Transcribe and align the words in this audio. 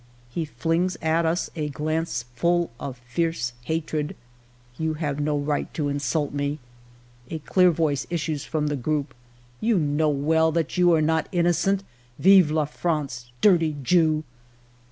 He 0.31 0.45
flings 0.45 0.97
at 0.99 1.27
us 1.27 1.51
a 1.55 1.69
glance 1.69 2.23
full 2.35 2.71
of 2.79 2.97
fierce 3.07 3.53
hatred. 3.65 4.15
"'You 4.79 4.95
have 4.95 5.19
no 5.19 5.37
right 5.37 5.71
to 5.75 5.89
insult 5.89 6.33
me!'" 6.33 6.57
A 7.29 7.37
clear 7.37 7.69
voice 7.69 8.07
issues 8.09 8.43
from 8.43 8.65
the 8.65 8.75
group:— 8.75 9.13
'"You 9.61 9.77
know 9.77 10.09
well 10.09 10.51
that 10.53 10.75
you 10.75 10.91
are 10.95 11.03
not 11.03 11.29
innocent. 11.31 11.83
Vive 12.17 12.49
la 12.49 12.65
France! 12.65 13.29
Dirty 13.41 13.75
Jew 13.83 14.23